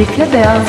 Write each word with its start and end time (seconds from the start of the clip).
Les 0.00 0.06
clubbers 0.06 0.64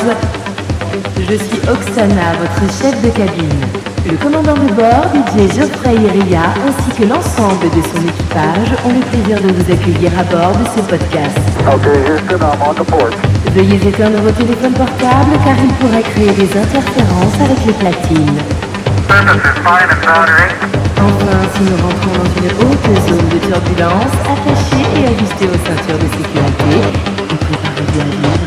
Je 1.16 1.36
suis 1.36 1.60
Oksana, 1.66 2.36
votre 2.38 2.68
chef 2.68 3.00
de 3.00 3.08
cabine. 3.08 3.64
Le 4.04 4.14
commandant 4.18 4.52
de 4.52 4.70
bord, 4.74 5.08
DJ 5.08 5.56
Geoffrey 5.56 5.96
Ria, 5.96 6.52
ainsi 6.60 7.00
que 7.00 7.08
l'ensemble 7.08 7.64
de 7.70 7.80
son 7.80 8.02
équipage 8.06 8.76
ont 8.84 8.92
le 8.92 9.00
plaisir 9.08 9.40
de 9.40 9.48
vous 9.56 9.72
accueillir 9.72 10.12
à 10.20 10.24
bord 10.24 10.52
de 10.52 10.66
ce 10.76 10.82
podcast. 10.84 11.40
Veuillez 13.54 13.88
éteindre 13.88 14.20
vos 14.20 14.32
téléphones 14.32 14.74
portables 14.74 15.38
car 15.46 15.56
ils 15.64 15.74
pourraient 15.80 16.02
créer 16.12 16.32
des 16.32 16.52
interférences 16.52 17.40
avec 17.40 17.64
les 17.64 17.72
platines. 17.72 18.36
Enfin, 21.00 21.38
si 21.56 21.62
nous 21.62 21.80
rentrons 21.80 22.14
dans 22.20 22.32
une 22.36 22.52
haute 22.60 23.08
zone 23.08 23.28
de 23.32 23.38
turbulence, 23.38 24.12
attachez 24.28 24.84
et 25.00 25.06
ajustez 25.06 25.46
vos 25.46 25.60
ceintures 25.64 25.96
de 25.96 26.08
sécurité 26.20 26.84
et 27.32 27.36
préparez-vous 27.36 28.41